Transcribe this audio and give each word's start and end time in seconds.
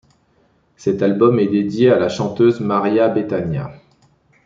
Cet 0.77 1.03
album 1.03 1.37
est 1.37 1.45
dédié 1.47 1.91
à 1.91 1.99
la 1.99 2.09
chanteuse 2.09 2.59
Maria 2.59 3.07
Bethânia. 3.07 3.71